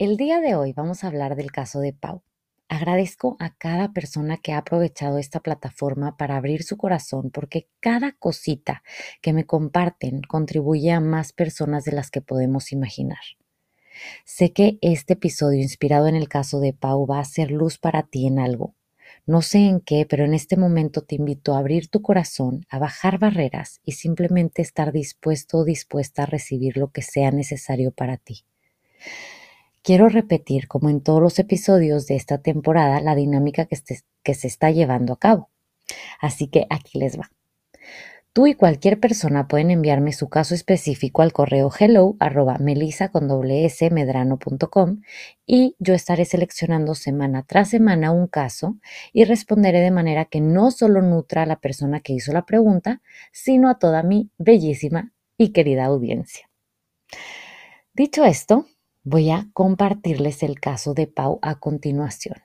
El 0.00 0.16
día 0.16 0.40
de 0.40 0.54
hoy 0.54 0.72
vamos 0.72 1.04
a 1.04 1.08
hablar 1.08 1.36
del 1.36 1.52
caso 1.52 1.78
de 1.78 1.92
Pau. 1.92 2.22
Agradezco 2.70 3.36
a 3.38 3.54
cada 3.54 3.92
persona 3.92 4.38
que 4.38 4.54
ha 4.54 4.56
aprovechado 4.56 5.18
esta 5.18 5.40
plataforma 5.40 6.16
para 6.16 6.38
abrir 6.38 6.62
su 6.62 6.78
corazón 6.78 7.30
porque 7.30 7.68
cada 7.80 8.12
cosita 8.12 8.82
que 9.20 9.34
me 9.34 9.44
comparten 9.44 10.22
contribuye 10.22 10.90
a 10.90 11.00
más 11.00 11.34
personas 11.34 11.84
de 11.84 11.92
las 11.92 12.10
que 12.10 12.22
podemos 12.22 12.72
imaginar. 12.72 13.18
Sé 14.24 14.54
que 14.54 14.78
este 14.80 15.12
episodio 15.12 15.60
inspirado 15.60 16.06
en 16.06 16.16
el 16.16 16.30
caso 16.30 16.60
de 16.60 16.72
Pau 16.72 17.06
va 17.06 17.20
a 17.20 17.24
ser 17.26 17.50
luz 17.50 17.76
para 17.76 18.04
ti 18.04 18.26
en 18.26 18.38
algo. 18.38 18.74
No 19.26 19.42
sé 19.42 19.66
en 19.66 19.80
qué, 19.80 20.06
pero 20.08 20.24
en 20.24 20.32
este 20.32 20.56
momento 20.56 21.02
te 21.02 21.16
invito 21.16 21.54
a 21.54 21.58
abrir 21.58 21.88
tu 21.88 22.00
corazón, 22.00 22.64
a 22.70 22.78
bajar 22.78 23.18
barreras 23.18 23.82
y 23.84 23.92
simplemente 23.92 24.62
estar 24.62 24.92
dispuesto 24.92 25.58
o 25.58 25.64
dispuesta 25.64 26.22
a 26.22 26.26
recibir 26.26 26.78
lo 26.78 26.90
que 26.90 27.02
sea 27.02 27.32
necesario 27.32 27.90
para 27.90 28.16
ti. 28.16 28.46
Quiero 29.82 30.08
repetir, 30.08 30.68
como 30.68 30.90
en 30.90 31.00
todos 31.00 31.22
los 31.22 31.38
episodios 31.38 32.06
de 32.06 32.16
esta 32.16 32.38
temporada, 32.38 33.00
la 33.00 33.14
dinámica 33.14 33.66
que, 33.66 33.76
se 33.76 34.46
está 34.46 34.70
llevando 34.70 35.14
a 35.14 35.18
cabo. 35.18 35.48
Así 36.20 36.48
que 36.48 36.66
aquí 36.68 36.98
les 36.98 37.18
va. 37.18 37.30
Tú 38.32 38.46
y 38.46 38.54
cualquier 38.54 39.00
persona 39.00 39.48
pueden 39.48 39.72
enviarme 39.72 40.12
su 40.12 40.28
caso 40.28 40.54
específico 40.54 41.22
al 41.22 41.32
correo 41.32 41.68
hello 41.76 42.14
arroba 42.20 42.58
melisa 42.58 43.08
con 43.08 43.26
y 45.46 45.74
yo 45.80 45.94
estaré 45.94 46.24
seleccionando 46.24 46.94
semana 46.94 47.42
tras 47.42 47.70
semana 47.70 48.12
un 48.12 48.28
caso 48.28 48.76
y 49.12 49.24
responderé 49.24 49.80
de 49.80 49.90
manera 49.90 50.26
que 50.26 50.40
no 50.40 50.70
solo 50.70 51.02
nutra 51.02 51.42
a 51.42 51.46
la 51.46 51.58
persona 51.58 51.98
que 51.98 52.12
hizo 52.12 52.32
la 52.32 52.46
pregunta, 52.46 53.02
sino 53.32 53.68
a 53.68 53.80
toda 53.80 54.04
mi 54.04 54.30
bellísima 54.38 55.12
y 55.36 55.48
querida 55.48 55.86
audiencia. 55.86 56.48
Dicho 57.94 58.24
esto, 58.24 58.66
Voy 59.02 59.30
a 59.30 59.48
compartirles 59.54 60.42
el 60.42 60.60
caso 60.60 60.92
de 60.92 61.06
Pau 61.06 61.38
a 61.40 61.54
continuación. 61.58 62.36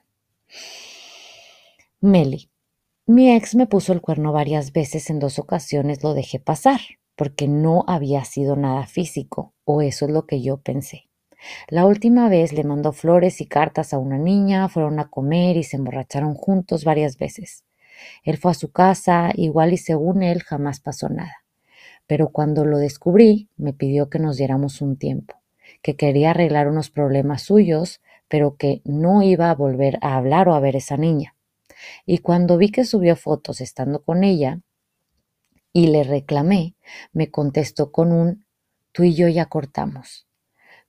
Meli. 2.00 2.48
Mi 3.04 3.30
ex 3.30 3.54
me 3.54 3.66
puso 3.66 3.92
el 3.92 4.00
cuerno 4.00 4.32
varias 4.32 4.72
veces, 4.72 5.10
en 5.10 5.18
dos 5.18 5.38
ocasiones 5.38 6.02
lo 6.02 6.14
dejé 6.14 6.40
pasar, 6.40 6.80
porque 7.14 7.46
no 7.46 7.84
había 7.86 8.24
sido 8.24 8.56
nada 8.56 8.86
físico, 8.86 9.52
o 9.64 9.82
eso 9.82 10.06
es 10.06 10.10
lo 10.10 10.24
que 10.24 10.40
yo 10.40 10.56
pensé. 10.56 11.10
La 11.68 11.84
última 11.84 12.30
vez 12.30 12.54
le 12.54 12.64
mandó 12.64 12.92
flores 12.92 13.42
y 13.42 13.46
cartas 13.46 13.92
a 13.92 13.98
una 13.98 14.16
niña, 14.16 14.70
fueron 14.70 14.98
a 14.98 15.10
comer 15.10 15.58
y 15.58 15.62
se 15.62 15.76
emborracharon 15.76 16.32
juntos 16.32 16.84
varias 16.84 17.18
veces. 17.18 17.66
Él 18.22 18.38
fue 18.38 18.52
a 18.52 18.54
su 18.54 18.72
casa, 18.72 19.30
igual 19.34 19.74
y 19.74 19.76
según 19.76 20.22
él 20.22 20.42
jamás 20.42 20.80
pasó 20.80 21.10
nada. 21.10 21.44
Pero 22.06 22.30
cuando 22.30 22.64
lo 22.64 22.78
descubrí, 22.78 23.50
me 23.58 23.74
pidió 23.74 24.08
que 24.08 24.18
nos 24.18 24.38
diéramos 24.38 24.80
un 24.80 24.96
tiempo 24.96 25.36
que 25.86 25.94
quería 25.94 26.30
arreglar 26.30 26.66
unos 26.66 26.90
problemas 26.90 27.42
suyos, 27.42 28.00
pero 28.26 28.56
que 28.56 28.82
no 28.84 29.22
iba 29.22 29.50
a 29.50 29.54
volver 29.54 30.00
a 30.00 30.16
hablar 30.16 30.48
o 30.48 30.54
a 30.56 30.58
ver 30.58 30.74
esa 30.74 30.96
niña. 30.96 31.36
Y 32.04 32.18
cuando 32.18 32.58
vi 32.58 32.72
que 32.72 32.84
subió 32.84 33.14
fotos 33.14 33.60
estando 33.60 34.02
con 34.02 34.24
ella 34.24 34.62
y 35.72 35.86
le 35.86 36.02
reclamé, 36.02 36.74
me 37.12 37.30
contestó 37.30 37.92
con 37.92 38.10
un 38.10 38.44
tú 38.90 39.04
y 39.04 39.14
yo 39.14 39.28
ya 39.28 39.46
cortamos. 39.46 40.26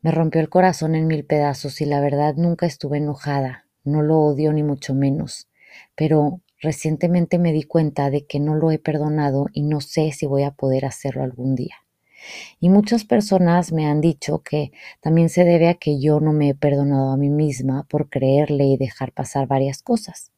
Me 0.01 0.09
rompió 0.09 0.41
el 0.41 0.49
corazón 0.49 0.95
en 0.95 1.05
mil 1.05 1.25
pedazos 1.25 1.79
y 1.79 1.85
la 1.85 2.01
verdad 2.01 2.33
nunca 2.35 2.65
estuve 2.65 2.97
enojada, 2.97 3.67
no 3.83 4.01
lo 4.01 4.17
odio 4.17 4.51
ni 4.51 4.63
mucho 4.63 4.95
menos, 4.95 5.47
pero 5.93 6.41
recientemente 6.59 7.37
me 7.37 7.53
di 7.53 7.61
cuenta 7.61 8.09
de 8.09 8.25
que 8.25 8.39
no 8.39 8.55
lo 8.55 8.71
he 8.71 8.79
perdonado 8.79 9.45
y 9.53 9.61
no 9.61 9.79
sé 9.79 10.11
si 10.11 10.25
voy 10.25 10.41
a 10.41 10.55
poder 10.55 10.85
hacerlo 10.85 11.21
algún 11.21 11.53
día. 11.53 11.75
Y 12.59 12.69
muchas 12.69 13.03
personas 13.03 13.71
me 13.71 13.85
han 13.85 14.01
dicho 14.01 14.39
que 14.39 14.71
también 15.01 15.29
se 15.29 15.43
debe 15.43 15.69
a 15.69 15.75
que 15.75 15.99
yo 15.99 16.19
no 16.19 16.33
me 16.33 16.49
he 16.49 16.55
perdonado 16.55 17.11
a 17.11 17.17
mí 17.17 17.29
misma 17.29 17.85
por 17.89 18.09
creerle 18.09 18.65
y 18.65 18.77
dejar 18.77 19.11
pasar 19.11 19.47
varias 19.47 19.81
cosas. 19.81 20.31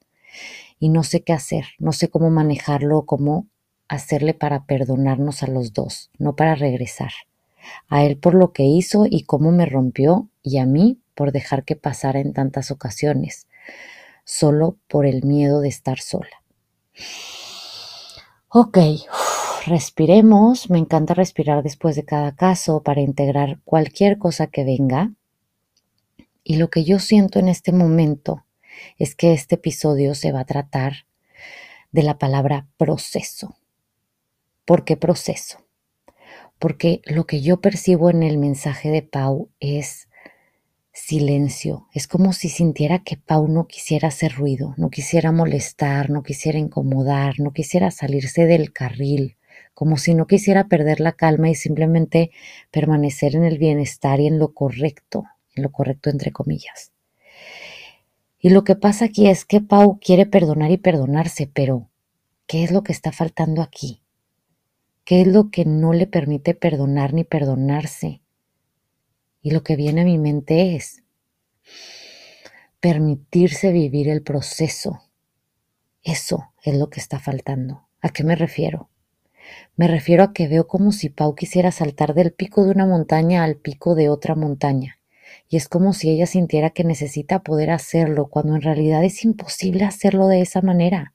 Y 0.80 0.90
no 0.90 1.04
sé 1.04 1.22
qué 1.22 1.34
hacer, 1.34 1.66
no 1.80 1.92
sé 1.92 2.10
cómo 2.10 2.30
manejarlo, 2.30 3.06
cómo 3.06 3.48
hacerle 3.88 4.34
para 4.34 4.66
perdonarnos 4.66 5.44
a 5.44 5.48
los 5.48 5.74
dos, 5.74 6.12
no 6.18 6.36
para 6.36 6.56
regresar. 6.56 7.12
A 7.90 8.04
él 8.04 8.18
por 8.18 8.36
lo 8.36 8.54
que 8.54 8.64
hizo 8.64 9.06
y 9.10 9.24
cómo 9.24 9.52
me 9.52 9.66
rompió 9.66 10.30
y 10.42 10.58
a 10.60 10.66
mí 10.66 11.00
por 11.16 11.32
dejar 11.32 11.66
que 11.66 11.76
pasara 11.76 12.20
en 12.20 12.34
tantas 12.34 12.72
ocasiones, 12.72 13.48
solo 14.24 14.78
por 14.88 15.06
el 15.06 15.24
miedo 15.24 15.60
de 15.60 15.68
estar 15.68 16.00
sola. 16.00 16.44
Ok, 18.50 18.78
respiremos. 19.69 20.69
Me 20.69 20.78
encanta 20.78 21.13
respirar 21.13 21.63
después 21.63 21.96
de 21.96 22.03
cada 22.03 22.35
caso 22.35 22.84
para 22.84 23.02
integrar 23.02 23.59
cualquier 23.63 24.18
cosa 24.18 24.47
que 24.47 24.66
venga. 24.66 25.13
Y 26.44 26.57
lo 26.57 26.69
que 26.69 26.84
yo 26.84 27.00
siento 27.00 27.40
en 27.40 27.47
este 27.47 27.72
momento 27.72 28.46
es 28.97 29.16
que 29.16 29.34
este 29.34 29.56
episodio 29.56 30.16
se 30.16 30.31
va 30.31 30.41
a 30.41 30.46
tratar 30.46 31.06
de 31.91 32.03
la 32.03 32.18
palabra 32.18 32.68
proceso. 32.78 33.56
¿Por 34.66 34.84
qué 34.84 34.97
proceso? 34.97 35.66
Porque 36.59 37.01
lo 37.06 37.25
que 37.25 37.41
yo 37.41 37.62
percibo 37.62 38.09
en 38.09 38.24
el 38.24 38.38
mensaje 38.38 38.90
de 38.90 39.01
Pau 39.01 39.50
es 39.59 40.09
silencio. 40.91 41.88
Es 41.94 42.07
como 42.07 42.34
si 42.34 42.50
sintiera 42.50 43.00
que 43.00 43.18
Pau 43.18 43.47
no 43.47 43.68
quisiera 43.68 44.09
hacer 44.09 44.34
ruido, 44.34 44.74
no 44.78 44.90
quisiera 44.90 45.31
molestar, 45.31 46.09
no 46.09 46.24
quisiera 46.24 46.59
incomodar, 46.59 47.40
no 47.40 47.51
quisiera 47.51 47.90
salirse 47.90 48.46
del 48.46 48.74
carril, 48.74 49.38
como 49.80 49.96
si 49.96 50.14
no 50.14 50.28
quisiera 50.28 50.68
perder 50.68 51.00
la 51.00 51.14
calma 51.14 51.50
y 51.50 51.56
simplemente 51.56 52.32
permanecer 52.70 53.38
en 53.38 53.46
el 53.46 53.58
bienestar 53.58 54.20
y 54.20 54.28
en 54.28 54.38
lo 54.38 54.54
correcto, 54.54 55.24
en 55.56 55.64
lo 55.64 55.72
correcto 55.72 56.10
entre 56.10 56.34
comillas. 56.34 56.92
Y 58.42 58.50
lo 58.50 58.66
que 58.66 58.76
pasa 58.76 59.06
aquí 59.06 59.30
es 59.30 59.46
que 59.46 59.62
Pau 59.62 59.98
quiere 60.02 60.26
perdonar 60.26 60.70
y 60.72 60.76
perdonarse, 60.76 61.50
pero 61.54 61.90
¿qué 62.46 62.66
es 62.66 62.72
lo 62.72 62.84
que 62.84 62.92
está 62.92 63.14
faltando 63.14 63.62
aquí? 63.62 64.02
¿Qué 65.06 65.22
es 65.22 65.28
lo 65.28 65.50
que 65.50 65.64
no 65.64 65.94
le 65.94 66.08
permite 66.08 66.56
perdonar 66.56 67.14
ni 67.14 67.24
perdonarse? 67.24 68.20
Y 69.42 69.52
lo 69.52 69.64
que 69.64 69.78
viene 69.78 70.02
a 70.02 70.04
mi 70.04 70.18
mente 70.18 70.76
es 70.76 71.04
permitirse 72.82 73.72
vivir 73.72 74.10
el 74.10 74.24
proceso. 74.24 75.04
Eso 76.04 76.52
es 76.64 76.75
lo 76.75 76.90
que 76.90 77.00
está 77.00 77.18
faltando. 77.18 77.88
¿A 78.02 78.10
qué 78.10 78.25
me 78.25 78.36
refiero? 78.36 78.90
Me 79.75 79.88
refiero 79.88 80.24
a 80.24 80.34
que 80.34 80.48
veo 80.48 80.68
como 80.68 80.92
si 80.92 81.10
Pau 81.10 81.36
quisiera 81.36 81.72
saltar 81.72 82.13
del 82.13 82.31
pico 82.31 82.63
de 82.63 82.72
una 82.72 82.86
montaña 82.86 83.44
al 83.44 83.56
pico 83.56 83.96
de 83.96 84.10
otra 84.10 84.36
montaña. 84.36 85.00
Y 85.48 85.57
es 85.57 85.68
como 85.68 85.94
si 85.94 86.10
ella 86.10 86.25
sintiera 86.25 86.69
que 86.69 86.84
necesita 86.84 87.44
poder 87.44 87.72
hacerlo, 87.72 88.28
cuando 88.28 88.56
en 88.56 88.62
realidad 88.62 89.04
es 89.04 89.24
imposible 89.24 89.84
hacerlo 89.84 90.28
de 90.28 90.42
esa 90.42 90.62
manera. 90.62 91.13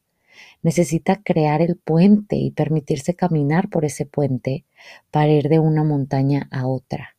Necesita 0.62 1.22
crear 1.22 1.62
el 1.62 1.76
puente 1.76 2.36
y 2.36 2.50
permitirse 2.50 3.14
caminar 3.14 3.69
por 3.69 3.84
ese 3.84 4.06
puente 4.06 4.64
para 5.10 5.28
ir 5.28 5.48
de 5.48 5.58
una 5.58 5.84
montaña 5.84 6.48
a 6.50 6.66
otra. 6.66 7.16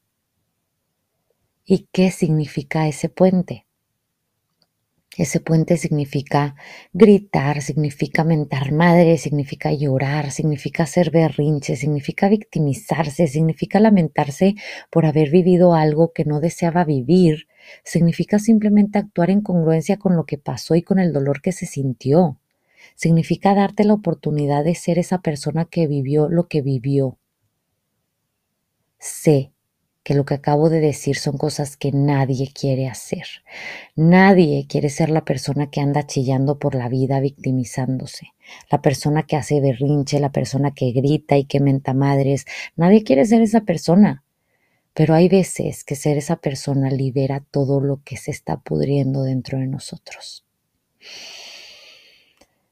¿Y 1.63 1.87
qué 1.91 2.11
significa 2.11 2.87
ese 2.87 3.09
puente? 3.09 3.65
Ese 5.17 5.39
puente 5.39 5.77
significa 5.77 6.55
gritar, 6.91 7.61
significa 7.61 8.25
mentar 8.25 8.73
madre, 8.73 9.17
significa 9.17 9.71
llorar, 9.71 10.31
significa 10.31 10.83
hacer 10.83 11.09
berrinche, 11.09 11.77
significa 11.77 12.27
victimizarse, 12.27 13.27
significa 13.27 13.79
lamentarse 13.79 14.55
por 14.91 15.05
haber 15.05 15.29
vivido 15.29 15.73
algo 15.73 16.11
que 16.11 16.25
no 16.25 16.41
deseaba 16.41 16.83
vivir, 16.83 17.47
significa 17.83 18.39
simplemente 18.39 18.99
actuar 18.99 19.29
en 19.29 19.39
congruencia 19.41 19.97
con 19.97 20.17
lo 20.17 20.25
que 20.25 20.37
pasó 20.37 20.75
y 20.75 20.81
con 20.81 20.99
el 20.99 21.13
dolor 21.13 21.41
que 21.41 21.53
se 21.53 21.65
sintió. 21.65 22.37
Significa 22.95 23.55
darte 23.55 23.85
la 23.85 23.93
oportunidad 23.93 24.65
de 24.65 24.75
ser 24.75 24.99
esa 24.99 25.19
persona 25.19 25.63
que 25.65 25.87
vivió 25.87 26.27
lo 26.27 26.47
que 26.49 26.61
vivió. 26.61 27.17
Sé 28.99 29.54
que 30.05 30.13
lo 30.13 30.23
que 30.23 30.35
acabo 30.35 30.69
de 30.69 30.81
decir 30.81 31.17
son 31.17 31.35
cosas 31.35 31.77
que 31.77 31.91
nadie 31.91 32.51
quiere 32.53 32.87
hacer. 32.87 33.25
Nadie 33.95 34.67
quiere 34.69 34.89
ser 34.89 35.09
la 35.09 35.25
persona 35.25 35.71
que 35.71 35.81
anda 35.81 36.05
chillando 36.05 36.59
por 36.59 36.75
la 36.75 36.89
vida, 36.89 37.19
victimizándose, 37.19 38.27
la 38.69 38.83
persona 38.83 39.23
que 39.23 39.35
hace 39.35 39.59
berrinche, 39.61 40.19
la 40.19 40.31
persona 40.31 40.75
que 40.75 40.91
grita 40.91 41.37
y 41.37 41.45
que 41.45 41.59
menta 41.59 41.95
madres. 41.95 42.45
Nadie 42.75 43.03
quiere 43.03 43.25
ser 43.25 43.41
esa 43.41 43.61
persona. 43.61 44.23
Pero 44.93 45.15
hay 45.15 45.27
veces 45.27 45.83
que 45.83 45.95
ser 45.95 46.19
esa 46.19 46.35
persona 46.35 46.91
libera 46.91 47.43
todo 47.49 47.81
lo 47.81 48.03
que 48.03 48.15
se 48.15 48.29
está 48.29 48.57
pudriendo 48.57 49.23
dentro 49.23 49.57
de 49.57 49.65
nosotros. 49.65 50.45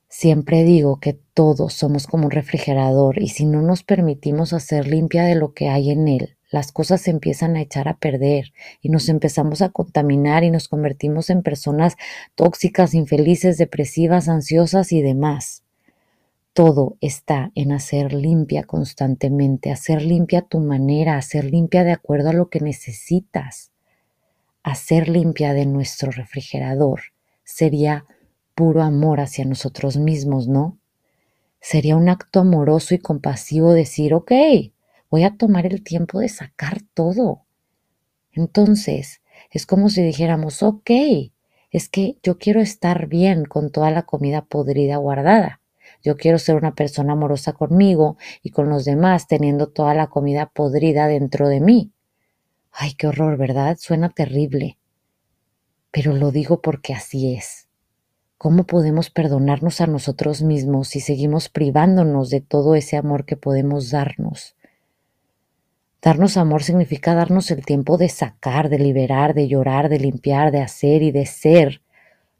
Siempre 0.07 0.65
digo 0.65 0.99
que 0.99 1.13
todos 1.33 1.73
somos 1.73 2.05
como 2.05 2.25
un 2.25 2.31
refrigerador 2.31 3.19
y 3.19 3.29
si 3.29 3.45
no 3.45 3.63
nos 3.63 3.81
permitimos 3.81 4.53
hacer 4.53 4.87
limpia 4.87 5.23
de 5.23 5.33
lo 5.33 5.53
que 5.55 5.69
hay 5.69 5.89
en 5.89 6.07
él, 6.07 6.37
las 6.53 6.71
cosas 6.71 7.01
se 7.01 7.09
empiezan 7.09 7.55
a 7.55 7.61
echar 7.61 7.87
a 7.87 7.97
perder 7.97 8.53
y 8.79 8.89
nos 8.89 9.09
empezamos 9.09 9.63
a 9.63 9.69
contaminar 9.69 10.43
y 10.43 10.51
nos 10.51 10.67
convertimos 10.67 11.31
en 11.31 11.41
personas 11.41 11.95
tóxicas, 12.35 12.93
infelices, 12.93 13.57
depresivas, 13.57 14.29
ansiosas 14.29 14.91
y 14.91 15.01
demás. 15.01 15.63
Todo 16.53 16.95
está 17.01 17.51
en 17.55 17.71
hacer 17.71 18.13
limpia 18.13 18.65
constantemente, 18.65 19.71
hacer 19.71 20.03
limpia 20.03 20.43
tu 20.43 20.59
manera, 20.59 21.17
hacer 21.17 21.45
limpia 21.45 21.83
de 21.83 21.91
acuerdo 21.91 22.29
a 22.29 22.33
lo 22.33 22.51
que 22.51 22.59
necesitas. 22.59 23.71
Hacer 24.61 25.09
limpia 25.09 25.53
de 25.53 25.65
nuestro 25.65 26.11
refrigerador 26.11 27.01
sería 27.43 28.05
puro 28.53 28.83
amor 28.83 29.21
hacia 29.21 29.43
nosotros 29.43 29.97
mismos, 29.97 30.47
¿no? 30.47 30.77
Sería 31.59 31.95
un 31.95 32.09
acto 32.09 32.41
amoroso 32.41 32.93
y 32.93 32.99
compasivo 32.99 33.73
decir, 33.73 34.13
ok, 34.13 34.31
voy 35.13 35.25
a 35.25 35.37
tomar 35.37 35.67
el 35.67 35.83
tiempo 35.83 36.21
de 36.21 36.27
sacar 36.27 36.81
todo. 36.95 37.45
Entonces, 38.31 39.21
es 39.51 39.67
como 39.67 39.89
si 39.89 40.01
dijéramos, 40.01 40.63
ok, 40.63 40.89
es 41.69 41.87
que 41.87 42.17
yo 42.23 42.39
quiero 42.39 42.61
estar 42.61 43.05
bien 43.05 43.45
con 43.45 43.69
toda 43.69 43.91
la 43.91 44.07
comida 44.07 44.43
podrida 44.45 44.97
guardada. 44.97 45.61
Yo 46.01 46.17
quiero 46.17 46.39
ser 46.39 46.55
una 46.55 46.73
persona 46.73 47.13
amorosa 47.13 47.53
conmigo 47.53 48.17
y 48.41 48.49
con 48.49 48.69
los 48.69 48.85
demás 48.85 49.27
teniendo 49.27 49.67
toda 49.67 49.93
la 49.93 50.07
comida 50.07 50.47
podrida 50.47 51.05
dentro 51.05 51.47
de 51.47 51.59
mí. 51.59 51.91
Ay, 52.71 52.95
qué 52.95 53.05
horror, 53.05 53.37
¿verdad? 53.37 53.77
Suena 53.79 54.09
terrible. 54.09 54.79
Pero 55.91 56.13
lo 56.13 56.31
digo 56.31 56.59
porque 56.59 56.95
así 56.95 57.35
es. 57.35 57.67
¿Cómo 58.39 58.63
podemos 58.63 59.11
perdonarnos 59.11 59.79
a 59.79 59.85
nosotros 59.85 60.41
mismos 60.41 60.87
si 60.87 61.01
seguimos 61.01 61.49
privándonos 61.49 62.31
de 62.31 62.41
todo 62.41 62.73
ese 62.73 62.97
amor 62.97 63.25
que 63.25 63.37
podemos 63.37 63.91
darnos? 63.91 64.55
Darnos 66.03 66.35
amor 66.35 66.63
significa 66.63 67.15
darnos 67.15 67.49
el 67.49 67.65
tiempo 67.65 67.97
de 67.97 68.09
sacar, 68.09 68.67
de 68.67 68.77
liberar, 68.77 69.33
de 69.33 69.47
llorar, 69.47 69.87
de 69.87 69.99
limpiar, 69.99 70.51
de 70.51 70.59
hacer 70.59 71.01
y 71.01 71.11
de 71.11 71.25
ser 71.25 71.81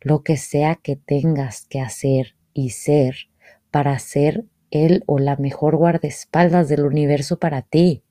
lo 0.01 0.21
que 0.21 0.35
sea 0.35 0.75
que 0.75 0.97
tengas 0.97 1.65
que 1.67 1.79
hacer 1.79 2.35
y 2.53 2.71
ser 2.71 3.29
para 3.71 3.97
ser 3.99 4.43
él 4.69 5.05
o 5.05 5.17
la 5.17 5.37
mejor 5.37 5.77
guardaespaldas 5.77 6.67
del 6.67 6.83
universo 6.83 7.39
para 7.39 7.61
ti. 7.61 8.03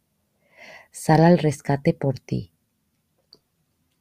Sal 0.90 1.22
al 1.22 1.36
rescate 1.36 1.92
por 1.92 2.18
ti. 2.18 2.54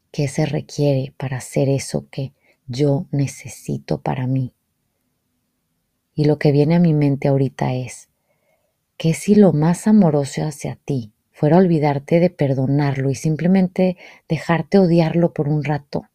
¿Qué 0.10 0.30
se 0.30 0.46
requiere 0.46 1.14
para 1.18 1.38
hacer 1.38 1.68
eso 1.68 2.08
que 2.10 2.32
yo 2.68 3.08
necesito 3.12 4.00
para 4.00 4.26
mí? 4.26 4.54
Y 6.16 6.26
lo 6.26 6.40
que 6.40 6.54
viene 6.54 6.76
a 6.76 6.80
mi 6.80 6.94
mente 6.94 7.28
ahorita 7.28 7.74
es, 7.74 8.08
que 8.96 9.14
si 9.14 9.36
lo 9.36 9.52
más 9.52 9.86
amoroso 9.86 10.44
hacia 10.44 10.78
ti 10.78 11.12
fuera 11.42 11.58
olvidarte 11.58 12.20
de 12.20 12.30
perdonarlo 12.30 13.10
y 13.10 13.16
simplemente 13.16 13.98
dejarte 14.30 14.78
odiarlo 14.78 15.34
por 15.34 15.50
un 15.50 15.64
rato, 15.64 16.06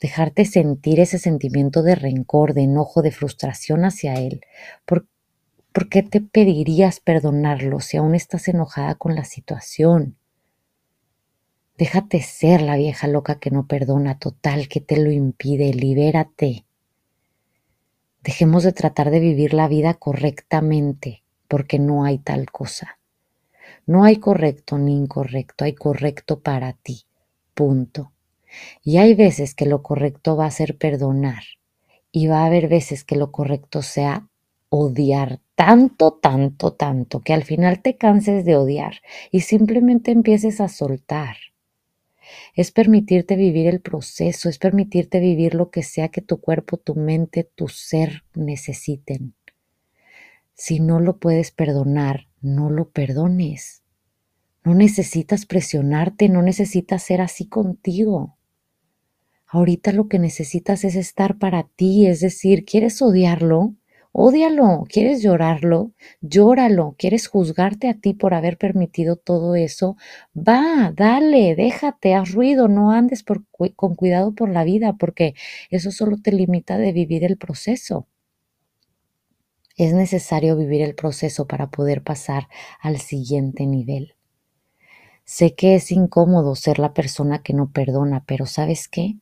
dejarte 0.00 0.46
sentir 0.46 0.98
ese 0.98 1.18
sentimiento 1.18 1.82
de 1.82 1.94
rencor, 1.94 2.54
de 2.54 2.62
enojo, 2.62 3.02
de 3.02 3.10
frustración 3.10 3.84
hacia 3.84 4.14
él. 4.14 4.40
¿Por, 4.86 5.08
¿Por 5.72 5.90
qué 5.90 6.02
te 6.02 6.22
pedirías 6.22 7.00
perdonarlo 7.00 7.80
si 7.80 7.98
aún 7.98 8.14
estás 8.14 8.48
enojada 8.48 8.94
con 8.94 9.14
la 9.14 9.24
situación? 9.24 10.16
Déjate 11.76 12.22
ser 12.22 12.62
la 12.62 12.76
vieja 12.76 13.08
loca 13.08 13.38
que 13.38 13.50
no 13.50 13.66
perdona, 13.66 14.18
total, 14.18 14.68
que 14.68 14.80
te 14.80 14.96
lo 14.96 15.10
impide, 15.10 15.74
libérate. 15.74 16.64
Dejemos 18.22 18.62
de 18.62 18.72
tratar 18.72 19.10
de 19.10 19.20
vivir 19.20 19.52
la 19.52 19.68
vida 19.68 19.92
correctamente, 19.92 21.24
porque 21.46 21.78
no 21.78 22.04
hay 22.04 22.16
tal 22.16 22.50
cosa. 22.50 22.96
No 23.86 24.04
hay 24.04 24.16
correcto 24.16 24.78
ni 24.78 24.96
incorrecto, 24.96 25.64
hay 25.64 25.74
correcto 25.74 26.40
para 26.40 26.72
ti. 26.72 27.04
Punto. 27.54 28.12
Y 28.82 28.98
hay 28.98 29.14
veces 29.14 29.54
que 29.54 29.66
lo 29.66 29.82
correcto 29.82 30.36
va 30.36 30.46
a 30.46 30.50
ser 30.50 30.76
perdonar. 30.76 31.44
Y 32.10 32.26
va 32.26 32.42
a 32.42 32.46
haber 32.46 32.68
veces 32.68 33.04
que 33.04 33.16
lo 33.16 33.30
correcto 33.30 33.82
sea 33.82 34.28
odiar 34.68 35.40
tanto, 35.54 36.12
tanto, 36.12 36.72
tanto, 36.74 37.20
que 37.20 37.32
al 37.32 37.44
final 37.44 37.80
te 37.80 37.96
canses 37.96 38.44
de 38.44 38.56
odiar 38.56 39.00
y 39.30 39.40
simplemente 39.40 40.10
empieces 40.10 40.60
a 40.60 40.68
soltar. 40.68 41.36
Es 42.54 42.72
permitirte 42.72 43.36
vivir 43.36 43.66
el 43.66 43.80
proceso, 43.80 44.48
es 44.48 44.58
permitirte 44.58 45.20
vivir 45.20 45.54
lo 45.54 45.70
que 45.70 45.82
sea 45.82 46.08
que 46.08 46.20
tu 46.20 46.40
cuerpo, 46.40 46.76
tu 46.76 46.94
mente, 46.94 47.44
tu 47.44 47.68
ser 47.68 48.24
necesiten. 48.34 49.34
Si 50.54 50.80
no 50.80 51.00
lo 51.00 51.18
puedes 51.18 51.52
perdonar, 51.52 52.25
no 52.40 52.70
lo 52.70 52.90
perdones. 52.90 53.82
No 54.64 54.74
necesitas 54.74 55.46
presionarte, 55.46 56.28
no 56.28 56.42
necesitas 56.42 57.02
ser 57.02 57.20
así 57.20 57.46
contigo. 57.48 58.36
Ahorita 59.48 59.92
lo 59.92 60.08
que 60.08 60.18
necesitas 60.18 60.84
es 60.84 60.96
estar 60.96 61.38
para 61.38 61.64
ti, 61.64 62.06
es 62.06 62.20
decir, 62.20 62.64
¿quieres 62.64 63.00
odiarlo? 63.00 63.74
Ódialo, 64.12 64.84
¿quieres 64.88 65.22
llorarlo? 65.22 65.92
Llóralo, 66.20 66.94
¿quieres 66.98 67.28
juzgarte 67.28 67.88
a 67.88 67.94
ti 67.94 68.14
por 68.14 68.34
haber 68.34 68.56
permitido 68.58 69.16
todo 69.16 69.54
eso? 69.54 69.96
Va, 70.36 70.92
dale, 70.96 71.54
déjate, 71.54 72.14
haz 72.14 72.32
ruido, 72.32 72.66
no 72.68 72.92
andes 72.92 73.22
con 73.22 73.94
cuidado 73.94 74.34
por 74.34 74.48
la 74.48 74.64
vida, 74.64 74.94
porque 74.94 75.34
eso 75.70 75.90
solo 75.90 76.16
te 76.22 76.32
limita 76.32 76.78
de 76.78 76.92
vivir 76.92 77.24
el 77.24 77.36
proceso. 77.36 78.08
Es 79.76 79.92
necesario 79.92 80.56
vivir 80.56 80.80
el 80.80 80.94
proceso 80.94 81.46
para 81.46 81.68
poder 81.68 82.02
pasar 82.02 82.48
al 82.80 82.98
siguiente 82.98 83.66
nivel. 83.66 84.14
Sé 85.24 85.54
que 85.54 85.74
es 85.74 85.92
incómodo 85.92 86.54
ser 86.54 86.78
la 86.78 86.94
persona 86.94 87.42
que 87.42 87.52
no 87.52 87.70
perdona, 87.70 88.24
pero 88.26 88.46
¿sabes 88.46 88.88
qué? 88.88 89.16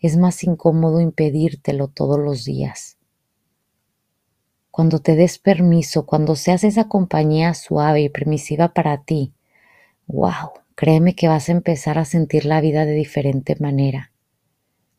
Es 0.00 0.16
más 0.16 0.42
incómodo 0.42 1.00
impedírtelo 1.00 1.88
todos 1.88 2.18
los 2.18 2.44
días. 2.44 2.98
Cuando 4.72 4.98
te 4.98 5.14
des 5.14 5.38
permiso, 5.38 6.06
cuando 6.06 6.34
seas 6.34 6.64
esa 6.64 6.88
compañía 6.88 7.54
suave 7.54 8.00
y 8.00 8.08
permisiva 8.08 8.74
para 8.74 9.04
ti, 9.04 9.32
wow, 10.08 10.50
créeme 10.74 11.14
que 11.14 11.28
vas 11.28 11.48
a 11.48 11.52
empezar 11.52 11.98
a 11.98 12.04
sentir 12.04 12.46
la 12.46 12.60
vida 12.60 12.84
de 12.84 12.94
diferente 12.94 13.54
manera. 13.60 14.10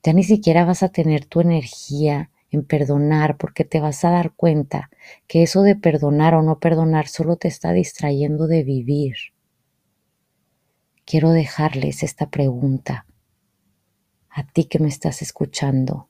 Ya 0.04 0.14
ni 0.14 0.24
siquiera 0.24 0.64
vas 0.64 0.84
a 0.84 0.90
tener 0.90 1.26
tu 1.26 1.42
energía 1.42 2.30
en 2.56 2.66
perdonar, 2.66 3.38
porque 3.38 3.64
te 3.64 3.80
vas 3.80 4.04
a 4.04 4.10
dar 4.10 4.34
cuenta 4.34 4.90
que 5.28 5.44
eso 5.44 5.62
de 5.62 5.76
perdonar 5.76 6.34
o 6.34 6.42
no 6.42 6.60
perdonar 6.60 7.08
solo 7.08 7.36
te 7.36 7.48
está 7.48 7.72
distrayendo 7.72 8.48
de 8.48 8.64
vivir. 8.64 9.16
Quiero 11.06 11.30
dejarles 11.32 12.02
esta 12.02 12.32
pregunta 12.32 13.06
a 14.30 14.44
ti 14.48 14.66
que 14.66 14.80
me 14.80 14.88
estás 14.88 15.22
escuchando. 15.22 16.10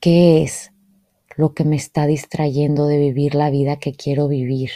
¿Qué 0.00 0.42
es 0.42 0.72
lo 1.36 1.52
que 1.52 1.64
me 1.64 1.76
está 1.76 2.06
distrayendo 2.06 2.86
de 2.86 2.98
vivir 2.98 3.34
la 3.34 3.50
vida 3.50 3.76
que 3.76 3.92
quiero 3.92 4.28
vivir? 4.28 4.70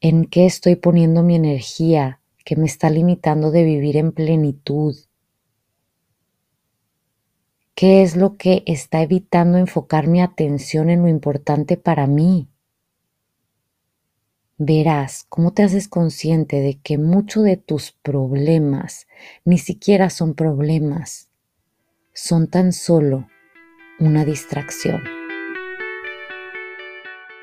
¿En 0.00 0.24
qué 0.24 0.46
estoy 0.46 0.76
poniendo 0.76 1.22
mi 1.22 1.34
energía 1.34 2.20
que 2.44 2.56
me 2.56 2.66
está 2.66 2.88
limitando 2.88 3.50
de 3.50 3.64
vivir 3.64 3.96
en 3.96 4.12
plenitud? 4.12 4.96
¿Qué 7.82 8.02
es 8.02 8.14
lo 8.14 8.36
que 8.36 8.62
está 8.66 9.02
evitando 9.02 9.58
enfocar 9.58 10.06
mi 10.06 10.22
atención 10.22 10.88
en 10.88 11.02
lo 11.02 11.08
importante 11.08 11.76
para 11.76 12.06
mí? 12.06 12.48
Verás 14.56 15.26
cómo 15.28 15.52
te 15.52 15.64
haces 15.64 15.88
consciente 15.88 16.60
de 16.60 16.78
que 16.78 16.96
muchos 16.96 17.42
de 17.42 17.56
tus 17.56 17.90
problemas 17.90 19.08
ni 19.44 19.58
siquiera 19.58 20.10
son 20.10 20.34
problemas. 20.34 21.28
son 22.14 22.46
tan 22.46 22.72
solo 22.72 23.26
una 23.98 24.24
distracción. 24.24 25.02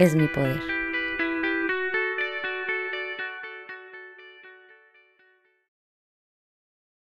es 0.00 0.16
mi 0.16 0.28
poder. 0.28 0.79